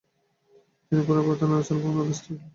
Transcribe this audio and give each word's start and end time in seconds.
তিনি 0.85 1.01
পুনরায় 1.05 1.25
ভারতের 1.27 1.47
নানা 1.49 1.63
স্থানে 1.63 1.79
ভ্রমনে 1.81 2.05
ব্যস্ত 2.07 2.25
রইলেন। 2.25 2.39